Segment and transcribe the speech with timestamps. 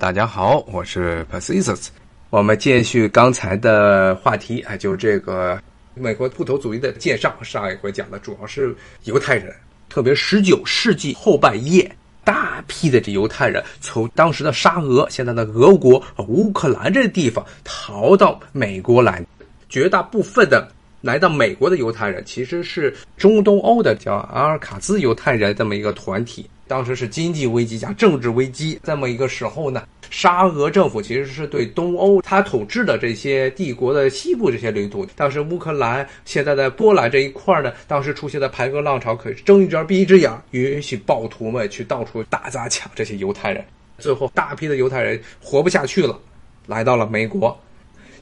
[0.00, 1.86] 大家好，我是 Pacisus。
[2.28, 5.62] 我们继续刚才的话题，啊，就这个
[5.94, 7.32] 美国布头主义的介绍。
[7.42, 9.54] 上一回讲的主要是犹太人，
[9.88, 11.88] 特别十九世纪后半叶，
[12.24, 19.24] 大批的这犹太人从当时的沙俄，现在的俄国、乌克兰这地方逃到美国来。
[19.68, 20.68] 绝大部分的
[21.02, 26.50] 来到美国的犹太人，其实是中东欧的叫阿尔卡兹犹太人这么一个团体。
[26.66, 43.64] 当时是经济危机加政治危机这么一个时候呢，沙俄政府其实是对东欧他统治的这些帝国的西部这些领土，当时乌克兰现在的波兰这一块呢，当时出现的排戈浪潮可是睁一只眼闭一只眼，允许暴徒们去到处打砸抢这些犹太人，
[43.98, 46.18] 最后大批的犹太人活不下去了，
[46.66, 47.54] 来到了美国，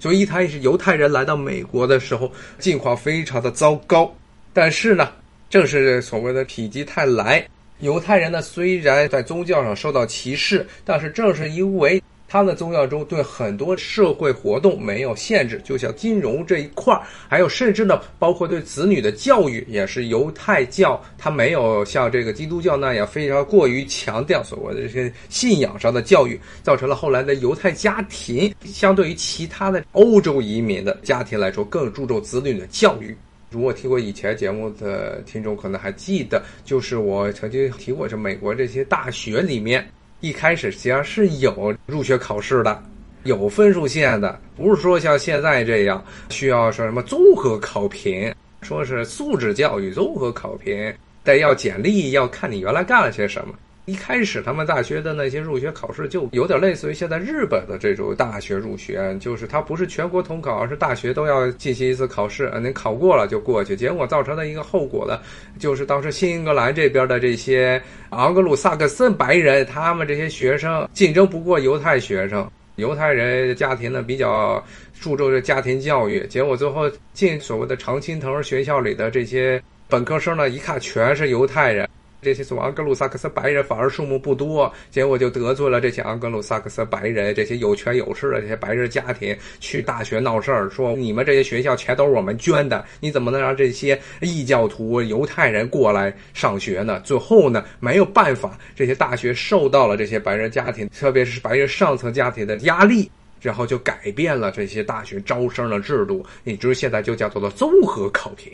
[0.00, 4.12] 所以一开始犹太人来到美国的时候，境况非常的糟糕，
[4.52, 5.11] 但是呢，
[5.48, 7.47] 正是所谓的否极泰来。
[7.82, 33.17] 犹太人呢，虽然在宗教上受到歧视，但是正是因为他们的宗教中对很多社会活动没有限制，就像金融这一块儿，还有甚至呢，包括对子女的教育，也是犹太教，它没有像这个基督教那样非常过于强调所谓的这些信仰上的教育，造成了后来的犹太家庭相对于其他的欧洲移民的家庭来说，更注重子女的教育。
[33.53, 39.86] 如果听过以前节目的听众可能还记得，就是我曾经提过，是美国这些大学里面
[40.20, 42.83] 一开始实际上是有入学考试的，
[43.25, 50.92] 有分数线的，不是说像现在这样需要说什么综合考评，说是素质教育综合考评，
[51.23, 53.55] 但要简历要看你原来干了些什么。
[53.84, 63.74] 一开始他们大学的那些入学考试就有点类似于现在日本的这种大学入学，就是它不是全国统考，而是大学都要进行一次考试，您考过了就过去。
[63.74, 65.19] 结果造成的一个后果呢，
[65.58, 74.64] 就是当时新英格兰这边的这些昂格鲁萨克森白人，他们这些学生竞争不过犹太学生，犹太人家庭呢比较
[75.00, 81.89] 注重这家庭教育，结果最后进所谓的常青藤学校里的这些本科生呢，一看全是犹太人。
[82.22, 97.00] 这些所谓昂格鲁萨克斯白人反而数目不多，结果就得罪了这些昂格鲁萨克斯白人，这些有权有势的这些白人家庭去大学闹事儿，说你们这些学校全都是我们捐的，你怎么能让这些异教徒犹太人过来上学呢？
[97.00, 103.10] 最后呢，没有办法，这些大学受到了这些白人家庭，特别是白人上层家庭的压力，
[103.40, 108.52] 然后就改变了这些大学招生的制度，也就是现在就叫做综合考评，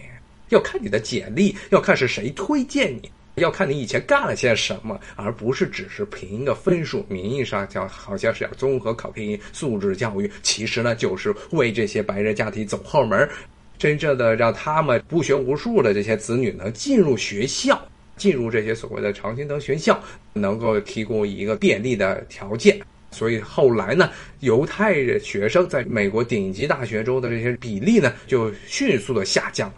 [0.49, 3.11] 要看你的简历，要看是谁推荐你。
[3.39, 7.05] 要看你以前干了些什么，而不是只是凭一个分数。
[7.09, 13.29] 名义上叫好像是要综合考评素质教育，其实呢就是为这些白人家庭走后门，
[13.79, 17.81] 真正的让他们不学无术的这些子女能进入学校，
[18.17, 22.79] 进入这些所谓的常青藤学校，能够提供一个便利的条件。
[23.11, 24.11] 所以后来呢，
[24.41, 29.75] 犹太学生在美国顶级大学中的这些比例呢，就迅速的下降了。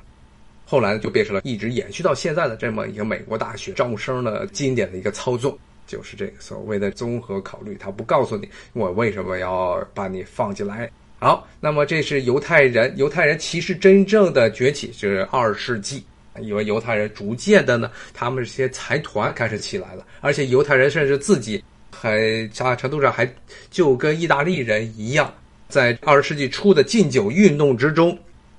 [0.70, 10.88] 后来呢，就变成了一直延续到现在的这么一个美国大学招生的经典的一个操作，就是这个所谓的综合考虑，他不告诉你我为什么要把你放进来。
[11.18, 16.04] 好，那么这是犹太人，犹太人其实真正的崛起是二世纪，
[16.40, 21.60] 因为犹太人逐渐的呢，他们这些财团开始起来了，而且犹太人甚至自己
[21.90, 23.28] 很大程度上还
[23.72, 25.34] 就跟意大利人一样，
[25.68, 28.16] 在二十世纪初的禁酒运动之中，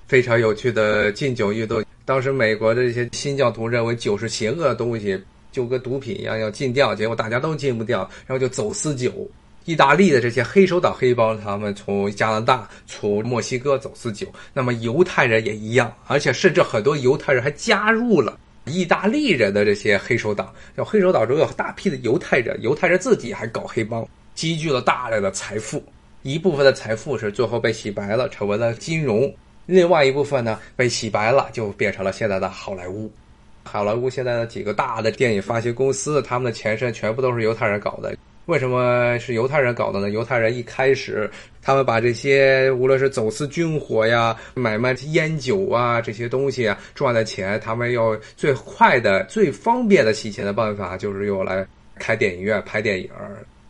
[0.09, 1.81] 非常有趣的禁酒运动。
[2.05, 9.29] 当时美国的这些新教徒认为酒是邪恶的东西，就跟毒品一样要禁掉，结果大家都禁不掉，然后就走私酒。
[9.65, 14.25] 意大利的这些黑手党黑帮，他们从加拿大、从墨西哥走私酒。
[14.53, 20.51] 那么犹太人也一样，而且甚至很多犹太人还加入了意大利人的这些黑手党。
[20.75, 24.03] 叫黑手党中有大批的犹太人，犹太人自己还搞黑帮，
[24.33, 25.83] 积聚了大量的财富。
[26.23, 29.31] 一部分的财富是最后被洗白了，成为了金融。
[29.71, 33.09] 另外一部分呢，被洗白了，就变成了现在的好莱坞。
[33.63, 38.13] 好莱坞现在的几个大的电影发行公司，他们的前身全部都是犹太人搞的。
[38.47, 40.09] 为什么是犹太人搞的呢？
[40.09, 41.31] 犹太人一开始，
[41.61, 51.65] 他们把这些无论是走私军火呀、买卖烟酒啊这些东西啊赚的钱，他们要最快的、最方便的洗钱的办法，就是用来
[51.95, 53.09] 开电影院拍电影。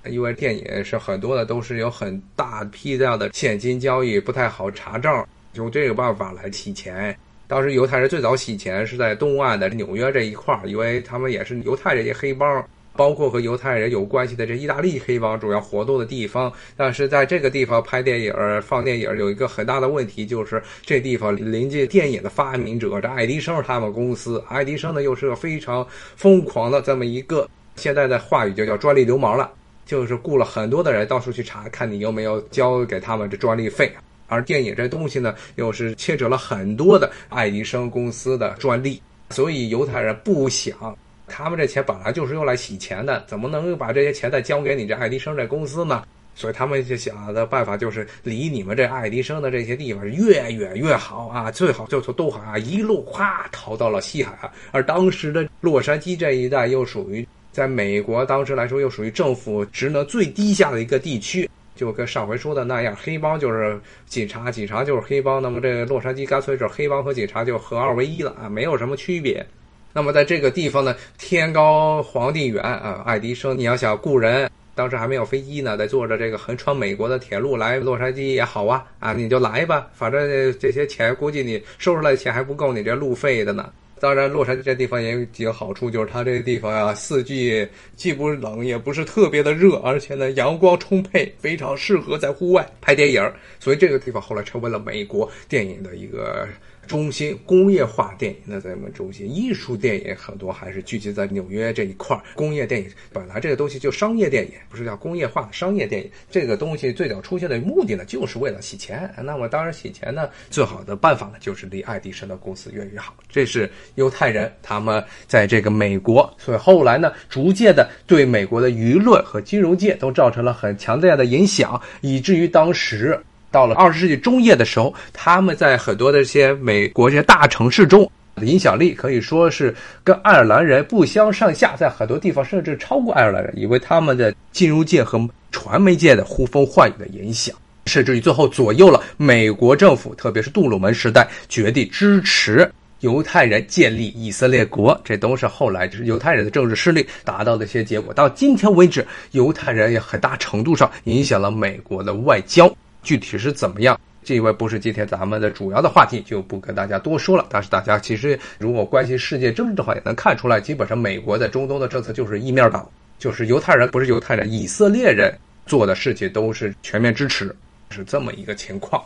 [0.05, 5.27] 因为电影是很多的，都是有很大批量的现金交易，不太好查账。
[5.53, 7.15] 用这个办法来洗钱。
[7.47, 12.65] 当时犹太人最早洗钱是在东岸的纽约这一块儿，因为他们也是犹太这些黑帮，
[12.95, 16.51] 包括和犹太人有关系的这意大利黑帮主要活动的地方。
[16.77, 24.41] 但是在这个地方拍电影、放电影有一个很大的问题，就是这地方临近电影的发明者，这爱迪生他们公司。
[24.47, 29.51] 爱迪生呢又是个非常疯狂的这么一个，现在的话语就叫专利流氓了。
[29.83, 33.91] 就是雇了很多的人到处去查，看你有没有交给他们这专利费。
[34.31, 40.97] 而电影这东西呢，又是牵扯了很多的爱迪生公司的专利，所以犹太人不想，
[41.27, 46.03] 他们这钱本来就是用来洗钱的，怎么能够把这些钱再交给你这爱迪生这公司呢？
[46.33, 61.49] 所以他们就想的办法就是离你们这爱迪生的这些地方越远越好啊，最好就从东海啊一路哗逃到了西海岸，而当时的洛杉矶这一带又属于在美国当时来说又属于政府职能最低下的一个地区。
[61.81, 65.41] 就跟上回说的那样，黑帮就是警察，警察就是黑帮。
[65.41, 69.43] 那么这个洛杉矶干脆是黑帮和警察就合二为一了啊，没有什么区别。
[69.91, 80.21] 那么在这个地方呢，天高皇帝远啊，爱迪生，你要想雇人，当时还没有飞机呢，在坐着这个横穿美国的铁路来洛杉矶也好啊啊，你就来吧，反正
[80.59, 83.67] 这些钱估计你收出来的钱还不够你这路费的呢。
[84.01, 93.31] 当然，洛杉矶这地方也有几个好处，就是它这个地方呀，四季既不冷，也不是特别的热，而且呢，阳光充沛，非常适合在户外拍电影。
[93.59, 96.47] 所以这个地方后来成为了美国电影的一个。
[96.87, 102.21] 中心工业化电影的咱们中心，艺术电影很多还是聚集在纽约这一块儿。
[102.35, 106.11] 工业电影本来这个东西就商业电影，不是叫工业化商业电影。
[106.29, 109.09] 这个东西最早出现的目的呢，就是为了洗钱。
[109.23, 113.13] 那么当然洗钱呢，最好的办法呢，就是离爱迪生的公司越越好。
[113.29, 123.17] 这是犹太人他们在这个美国，所以后来呢，逐渐的对美国的舆论和金融界都造成了很强大的影响，以至于当时。
[123.51, 135.19] 到了二十世纪中叶的时候，他们在很多的这些美国这些大城市中的，影响力可以说是跟爱尔兰人不相上下，在很多地方甚至超过爱尔兰人，因为他们的金融界和
[135.51, 137.53] 传媒界的呼风唤雨的影响，
[137.87, 142.71] 甚至于最后左右了美国政府，特别是杜鲁门时代决定支持
[143.01, 148.13] 犹太人建立以色列国，这都是后来就是犹太人的政治势力达到的一些结果。
[148.13, 152.73] 到今天为止，犹太人也很大程度上影响了美国的外交。
[153.03, 153.99] 具体是怎么样？
[154.23, 157.47] 这一位不是今天咱们的主要的话题，就不跟大家多说了。
[157.49, 162.87] 但是大家其实如果关心世界政治的话，也能看出来，基本上美国在中东的政策就是一面倒，
[163.17, 165.33] 就是犹太人不是犹太人，以色列人
[165.65, 167.55] 做的事情都是全面支持，
[167.89, 169.03] 是这么一个情况。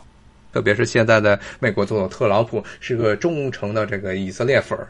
[0.52, 4.86] 特别是现在的美国总统特朗普是个忠诚的这个以色列粉儿，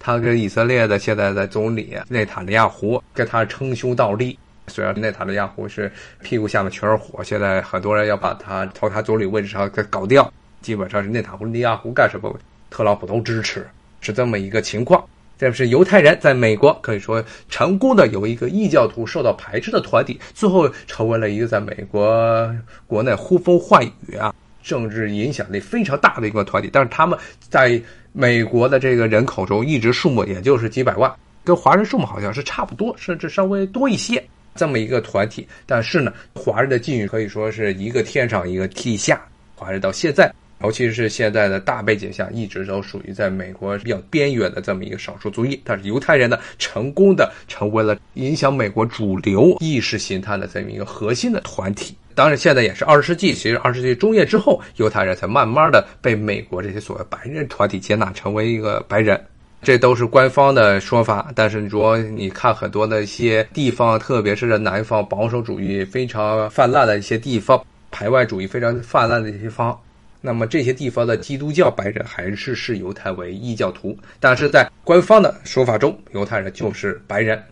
[0.00, 4.36] 他跟以色列的现在的总理内塔尼亚胡跟他称兄道弟。
[4.66, 5.90] 虽然内塔尼亚胡是
[6.22, 12.32] 屁股下面全是火，现在很多人要把他从他总理位置上给搞掉，基本上是内塔尼亚胡干什么，
[12.70, 13.66] 特朗普都支持，
[14.00, 15.04] 是这么一个情况。
[15.38, 22.54] 这是犹太人在美国可以说成功的有一个异教徒受到排斥的团体，最后成为了一个在美国
[22.86, 26.68] 国内呼风唤雨啊，政治影响力非常大的一个团体。
[26.70, 27.18] 但是他们
[27.48, 27.80] 在
[28.12, 31.10] 美国的这个人口中一直数目也就是几百万，
[31.42, 34.22] 跟华人数目好像是差不多，甚至稍微多一些。
[34.54, 39.20] 这么一个团体，但是呢，华人的境遇可以说是一个天上一个地下。
[39.54, 40.32] 华人到现在，
[40.62, 45.60] 尤其是现在的大背景下，一直都属于在美国比较边缘的这么一个少数族裔。
[45.64, 51.94] 但是犹太人呢，成功的成为了影响美国主流意识形态的这么一个核心的团体。
[52.14, 59.18] 当然，现在也是二十世纪，其实二十世纪中叶之后，犹太人才慢慢的被美国这些所谓白人团体接纳，成为一个白人。
[59.62, 69.78] 这都是官方的说法，但是如果你看很多的一些地方，特别是南方保守主义非常泛滥的一些地方，排外主义非常泛滥的地方，
[70.22, 77.42] 那么这些地方的基督教白人还是视犹太为异教徒，但是在官方的说法中，犹太人就是白人。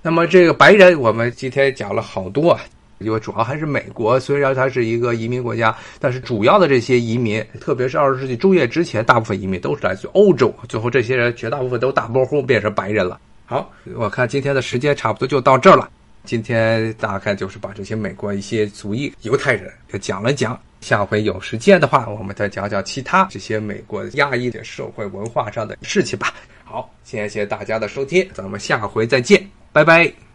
[0.00, 2.60] 那么这个白人，我们今天讲了好多啊。
[3.02, 10.54] 因为主要还是美国，虽然它是一个移民国家，但是主要的这些移民，特别是二十世纪中叶之前，大部分移民都是来自欧洲。
[10.68, 13.20] 最后这些人绝大部分都大波呼变成白人了。
[13.44, 15.90] 好，我看今天的时间差不多就到这儿了。
[16.24, 20.58] 今天大概就是把这些美国一些族裔犹太人就讲了讲。
[20.80, 26.34] 下回有时间的话，我们再讲讲其他这些美国压抑的社会文化上的事情吧。
[26.64, 30.31] 好，谢谢大家的收听，咱们下回再见，拜拜。